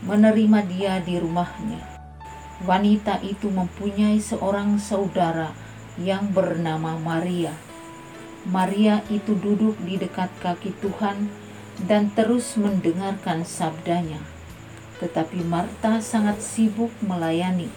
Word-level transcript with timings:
menerima 0.00 0.64
dia 0.72 1.04
di 1.04 1.20
rumahnya. 1.20 1.84
Wanita 2.64 3.20
itu 3.20 3.52
mempunyai 3.52 4.24
seorang 4.24 4.80
saudara 4.80 5.52
yang 6.00 6.32
bernama 6.32 6.96
Maria 6.96 7.52
Maria 8.48 9.04
itu 9.12 9.36
duduk 9.36 9.76
di 9.84 10.00
dekat 10.00 10.32
kaki 10.40 10.72
Tuhan 10.80 11.28
dan 11.84 12.08
terus 12.16 12.56
mendengarkan 12.56 13.44
sabdanya. 13.44 14.20
Tetapi 14.96 15.44
Marta 15.44 16.00
sangat 16.00 16.40
sibuk 16.40 16.88
melayani. 17.04 17.68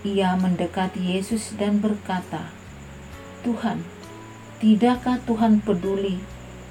Ia 0.00 0.36
mendekati 0.36 1.16
Yesus 1.16 1.52
dan 1.60 1.80
berkata, 1.84 2.52
"Tuhan, 3.44 3.84
tidakkah 4.60 5.20
Tuhan 5.28 5.60
peduli 5.60 6.20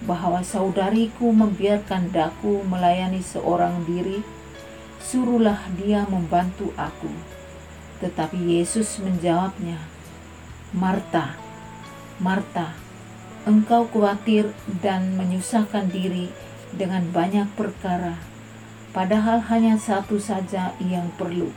bahwa 0.05 0.41
saudariku 0.41 1.29
membiarkan 1.29 2.09
daku 2.09 2.65
melayani 2.65 3.21
seorang 3.21 3.85
diri? 3.85 4.25
Suruhlah 4.97 5.61
dia 5.77 6.09
membantu 6.09 6.73
aku." 6.73 7.09
Tetapi 8.01 8.57
Yesus 8.57 8.97
menjawabnya, 8.97 9.81
"Marta, 10.73 11.37
Marta, 12.21 12.84
engkau 13.45 13.85
khawatir 13.89 14.49
dan 14.81 15.13
menyusahkan 15.15 15.87
diri 15.93 16.33
dengan 16.73 17.05
banyak 17.13 17.45
perkara, 17.53 18.17
padahal 18.91 19.45
hanya 19.53 19.77
satu 19.77 20.17
saja 20.17 20.73
yang 20.81 21.13
perlu. 21.15 21.53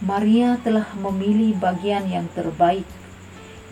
Maria 0.00 0.56
telah 0.62 0.86
memilih 0.94 1.58
bagian 1.58 2.06
yang 2.06 2.30
terbaik, 2.32 2.86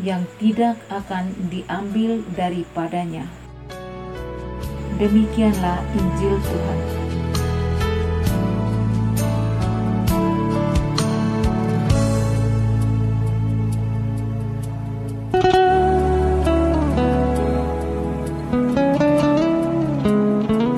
yang 0.02 0.26
tidak 0.42 0.76
akan 0.90 1.30
diambil 1.48 2.20
daripadanya. 2.34 3.30
Demikianlah 4.98 5.82
Injil 5.94 6.38
Tuhan. 6.38 6.93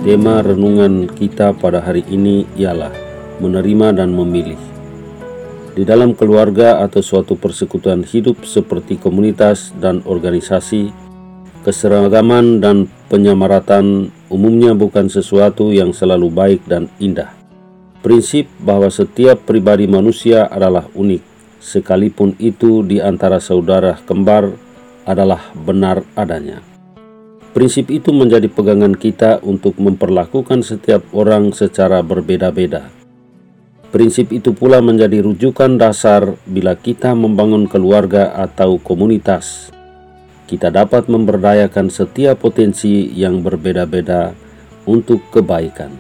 Tema 0.07 0.39
renungan 0.39 1.11
kita 1.11 1.51
pada 1.51 1.83
hari 1.83 2.07
ini 2.07 2.47
ialah 2.55 2.95
menerima 3.43 3.91
dan 3.91 4.15
memilih. 4.15 4.55
Di 5.75 5.83
dalam 5.83 6.15
keluarga 6.15 6.79
atau 6.79 7.03
suatu 7.03 7.35
persekutuan 7.35 8.07
hidup 8.07 8.47
seperti 8.47 9.03
komunitas 9.03 9.75
dan 9.83 10.07
organisasi, 10.07 10.95
keseragaman 11.67 12.63
dan 12.63 12.87
penyamaratan 13.11 14.15
umumnya 14.31 14.79
bukan 14.79 15.11
sesuatu 15.11 15.75
yang 15.75 15.91
selalu 15.91 16.31
baik 16.31 16.63
dan 16.71 16.87
indah. 17.03 17.35
Prinsip 17.99 18.47
bahwa 18.63 18.87
setiap 18.87 19.43
pribadi 19.43 19.91
manusia 19.91 20.47
adalah 20.47 20.87
unik, 20.95 21.59
sekalipun 21.59 22.39
itu 22.39 22.87
di 22.87 23.03
antara 23.03 23.43
saudara 23.43 23.99
kembar 24.07 24.55
adalah 25.03 25.51
benar 25.67 26.07
adanya. 26.15 26.76
Prinsip 27.57 27.89
itu 27.89 28.13
menjadi 28.13 28.53
pegangan 28.53 28.93
kita 28.93 29.41
untuk 29.41 29.81
memperlakukan 29.81 30.61
setiap 30.61 31.01
orang 31.17 31.57
secara 31.57 32.05
berbeda-beda. 32.05 32.93
Prinsip 33.89 34.29
itu 34.29 34.53
pula 34.53 34.85
menjadi 34.85 35.25
rujukan 35.25 35.81
dasar 35.81 36.37
bila 36.45 36.77
kita 36.77 37.17
membangun 37.17 37.65
keluarga 37.65 38.37
atau 38.37 38.77
komunitas. 38.77 39.73
Kita 40.45 40.69
dapat 40.69 41.09
memberdayakan 41.09 41.89
setiap 41.89 42.45
potensi 42.45 43.09
yang 43.17 43.41
berbeda-beda 43.41 44.37
untuk 44.85 45.25
kebaikan. 45.33 45.97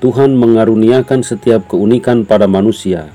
Tuhan 0.00 0.32
mengaruniakan 0.32 1.20
setiap 1.20 1.68
keunikan 1.68 2.24
pada 2.24 2.48
manusia, 2.48 3.12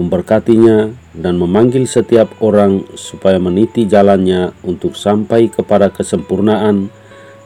memberkatinya, 0.00 0.96
dan 1.16 1.38
memanggil 1.38 1.90
setiap 1.90 2.30
orang 2.38 2.86
supaya 2.94 3.42
meniti 3.42 3.86
jalannya 3.86 4.54
untuk 4.62 4.94
sampai 4.94 5.50
kepada 5.50 5.90
kesempurnaan 5.90 6.90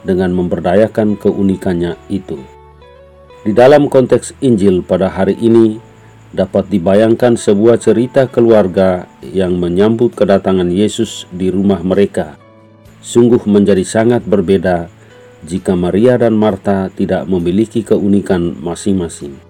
dengan 0.05 0.29
memberdayakan 0.37 1.17
keunikannya 1.17 1.97
itu. 2.13 2.37
Di 3.45 3.53
dalam 3.53 3.89
konteks 3.89 4.37
Injil 4.41 4.81
pada 4.85 5.09
hari 5.09 5.37
ini, 5.37 5.81
dapat 6.33 6.67
dibayangkan 6.67 7.39
sebuah 7.39 7.79
cerita 7.79 8.27
keluarga 8.27 9.07
yang 9.21 9.55
menyambut 9.55 10.13
kedatangan 10.17 10.67
Yesus 10.67 11.29
di 11.31 11.47
rumah 11.47 11.79
mereka. 11.79 12.35
Sungguh 13.05 13.45
menjadi 13.45 13.85
sangat 13.85 14.25
berbeda 14.25 14.89
jika 15.45 15.77
Maria 15.77 16.17
dan 16.17 16.33
Marta 16.33 16.89
tidak 16.89 17.29
memiliki 17.29 17.85
keunikan 17.85 18.57
masing-masing. 18.57 19.44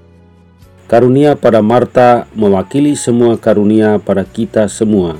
Karunia 0.86 1.34
pada 1.34 1.66
Marta 1.66 2.30
mewakili 2.38 2.94
semua 2.94 3.42
karunia 3.42 3.98
pada 3.98 4.22
kita 4.22 4.70
semua, 4.70 5.18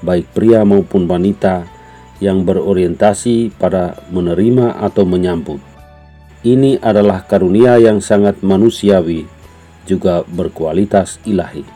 baik 0.00 0.24
pria 0.32 0.64
maupun 0.64 1.04
wanita, 1.04 1.68
yang 2.16 2.48
berorientasi 2.48 3.52
pada 3.60 4.00
menerima 4.08 4.80
atau 4.80 5.04
menyambut. 5.04 5.60
Ini 6.40 6.80
adalah 6.80 7.28
karunia 7.28 7.76
yang 7.76 8.00
sangat 8.00 8.40
manusiawi, 8.40 9.28
juga 9.84 10.24
berkualitas 10.24 11.20
ilahi. 11.28 11.68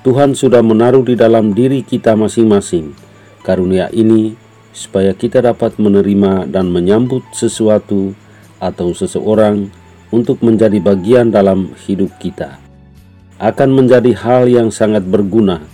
Tuhan 0.00 0.32
sudah 0.32 0.64
menaruh 0.64 1.04
di 1.04 1.14
dalam 1.14 1.52
diri 1.52 1.84
kita 1.84 2.16
masing-masing 2.16 2.96
karunia 3.42 3.90
ini 3.92 4.38
supaya 4.72 5.12
kita 5.12 5.44
dapat 5.44 5.76
menerima 5.76 6.48
dan 6.48 6.72
menyambut 6.72 7.22
sesuatu 7.36 8.16
atau 8.56 8.94
seseorang 8.96 9.68
untuk 10.12 10.44
menjadi 10.44 10.78
bagian 10.78 11.32
dalam 11.32 11.72
hidup 11.88 12.12
kita. 12.20 12.60
Akan 13.42 13.74
menjadi 13.74 14.14
hal 14.14 14.46
yang 14.46 14.70
sangat 14.70 15.02
berguna 15.02 15.64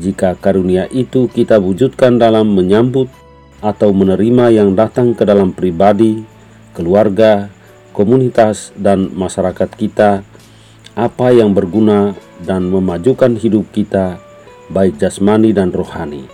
jika 0.00 0.32
karunia 0.40 0.88
itu 0.88 1.28
kita 1.28 1.60
wujudkan 1.60 2.16
dalam 2.16 2.56
menyambut 2.56 3.12
atau 3.60 3.92
menerima 3.92 4.48
yang 4.48 4.72
datang 4.72 5.12
ke 5.12 5.22
dalam 5.28 5.52
pribadi, 5.52 6.24
keluarga, 6.72 7.52
komunitas, 7.92 8.72
dan 8.74 9.12
masyarakat 9.12 9.68
kita, 9.76 10.24
apa 10.96 11.26
yang 11.30 11.52
berguna 11.52 12.16
dan 12.40 12.72
memajukan 12.72 13.36
hidup 13.36 13.68
kita, 13.70 14.16
baik 14.72 14.96
jasmani 14.96 15.52
dan 15.52 15.70
rohani. 15.70 16.26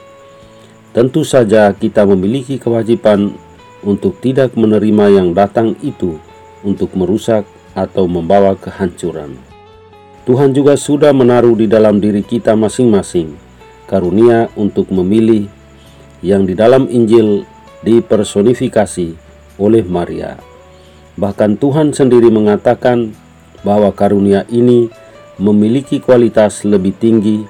Tentu 0.95 1.27
saja, 1.27 1.75
kita 1.75 2.07
memiliki 2.07 2.57
kewajiban 2.57 3.35
untuk 3.83 4.23
tidak 4.23 4.55
menerima 4.55 5.21
yang 5.21 5.29
datang 5.35 5.75
itu 5.83 6.17
untuk 6.63 6.95
merusak 6.95 7.47
atau 7.77 8.07
membawa 8.11 8.59
kehancuran. 8.59 9.39
Tuhan 10.29 10.53
juga 10.53 10.77
sudah 10.77 11.15
menaruh 11.17 11.57
di 11.57 11.65
dalam 11.65 12.03
diri 12.03 12.21
kita 12.21 12.53
masing-masing 12.53 13.49
karunia 13.89 14.53
untuk 14.53 14.93
memilih 14.93 15.49
yang 16.21 16.45
di 16.45 16.53
dalam 16.53 16.85
Injil 16.93 17.49
dipersonifikasi 17.83 19.17
oleh 19.57 19.85
Maria. 19.89 20.37
Bahkan 21.17 21.57
Tuhan 21.59 21.97
sendiri 21.97 22.29
mengatakan 22.29 23.17
bahwa 23.67 23.91
karunia 23.91 24.45
ini 24.53 24.93
memiliki 25.41 25.99
kualitas 25.99 26.63
lebih 26.63 26.95
tinggi 27.01 27.43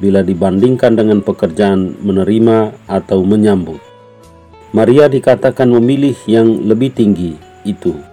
bila 0.00 0.24
dibandingkan 0.24 0.96
dengan 0.96 1.20
pekerjaan 1.20 2.00
menerima 2.00 2.72
atau 2.88 3.20
menyambut. 3.20 3.82
Maria 4.72 5.10
dikatakan 5.10 5.68
memilih 5.68 6.16
yang 6.24 6.64
lebih 6.64 6.94
tinggi 6.94 7.36
itu. 7.66 8.09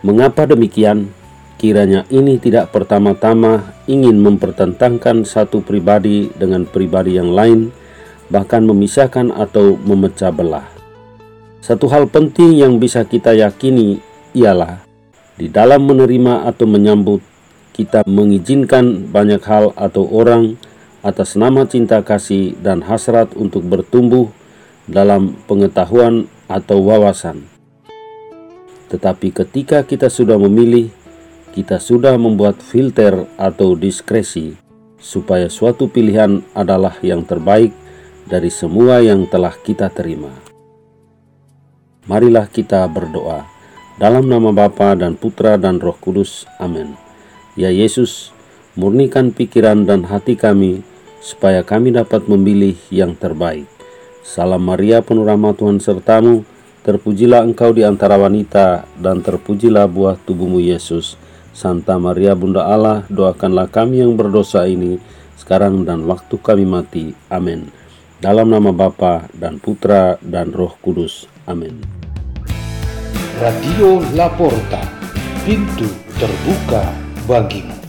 Mengapa 0.00 0.48
demikian? 0.48 1.12
Kiranya 1.60 2.08
ini 2.08 2.40
tidak 2.40 2.72
pertama-tama 2.72 3.76
ingin 3.84 4.16
mempertentangkan 4.16 5.28
satu 5.28 5.60
pribadi 5.60 6.32
dengan 6.32 6.64
pribadi 6.64 7.20
yang 7.20 7.36
lain, 7.36 7.68
bahkan 8.32 8.64
memisahkan 8.64 9.28
atau 9.28 9.76
memecah 9.76 10.32
belah. 10.32 10.64
Satu 11.60 11.84
hal 11.92 12.08
penting 12.08 12.56
yang 12.56 12.80
bisa 12.80 13.04
kita 13.04 13.36
yakini 13.36 14.00
ialah 14.32 14.80
di 15.36 15.52
dalam 15.52 15.84
menerima 15.84 16.48
atau 16.48 16.64
menyambut, 16.64 17.20
kita 17.76 18.04
mengizinkan 18.04 19.08
banyak 19.08 19.40
hal 19.44 19.76
atau 19.76 20.04
orang 20.08 20.60
atas 21.00 21.36
nama 21.36 21.64
cinta 21.64 22.04
kasih 22.04 22.56
dan 22.60 22.84
hasrat 22.84 23.32
untuk 23.36 23.64
bertumbuh 23.64 24.28
dalam 24.84 25.36
pengetahuan 25.48 26.28
atau 26.44 26.84
wawasan. 26.84 27.59
Tetapi 28.90 29.30
ketika 29.30 29.86
kita 29.86 30.10
sudah 30.10 30.34
memilih, 30.34 30.90
kita 31.54 31.78
sudah 31.78 32.18
membuat 32.18 32.58
filter 32.58 33.26
atau 33.38 33.78
diskresi 33.78 34.58
supaya 34.98 35.46
suatu 35.46 35.86
pilihan 35.88 36.42
adalah 36.52 36.98
yang 37.00 37.22
terbaik 37.22 37.72
dari 38.26 38.50
semua 38.52 39.02
yang 39.02 39.26
telah 39.26 39.54
kita 39.54 39.90
terima. 39.90 40.30
Marilah 42.10 42.50
kita 42.50 42.82
berdoa 42.90 43.46
dalam 43.98 44.26
nama 44.26 44.50
Bapa 44.50 44.98
dan 44.98 45.14
Putra 45.14 45.54
dan 45.54 45.78
Roh 45.78 45.96
Kudus. 45.98 46.46
Amin. 46.58 46.94
Ya 47.54 47.70
Yesus, 47.70 48.34
murnikan 48.78 49.30
pikiran 49.30 49.86
dan 49.86 50.06
hati 50.06 50.34
kami 50.34 50.82
supaya 51.20 51.60
kami 51.60 51.92
dapat 51.92 52.24
memilih 52.26 52.74
yang 52.88 53.12
terbaik. 53.14 53.68
Salam 54.24 54.64
Maria 54.64 55.04
penuh 55.04 55.26
rahmat 55.26 55.60
Tuhan 55.60 55.82
sertamu, 55.82 56.46
terpujilah 56.80 57.44
engkau 57.44 57.72
di 57.72 57.84
antara 57.84 58.16
wanita 58.16 58.88
dan 58.96 59.20
terpujilah 59.20 59.88
buah 59.88 60.16
tubuhmu 60.20 60.60
Yesus. 60.60 61.16
Santa 61.50 61.98
Maria 61.98 62.32
Bunda 62.38 62.64
Allah, 62.64 63.04
doakanlah 63.10 63.68
kami 63.68 64.00
yang 64.00 64.14
berdosa 64.14 64.64
ini 64.64 64.96
sekarang 65.36 65.82
dan 65.82 66.06
waktu 66.06 66.38
kami 66.38 66.64
mati. 66.68 67.12
Amin. 67.26 67.68
Dalam 68.20 68.52
nama 68.52 68.70
Bapa 68.70 69.26
dan 69.32 69.56
Putra 69.56 70.20
dan 70.20 70.52
Roh 70.52 70.76
Kudus. 70.78 71.24
Amin. 71.48 71.80
Radio 73.40 74.04
Laporta, 74.12 74.84
pintu 75.48 75.88
terbuka 76.20 76.84
bagimu. 77.24 77.79